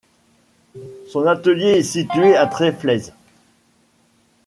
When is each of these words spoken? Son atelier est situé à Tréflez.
Son 1.11 1.27
atelier 1.27 1.73
est 1.77 1.83
situé 1.83 2.35
à 2.35 2.47
Tréflez. 2.47 3.11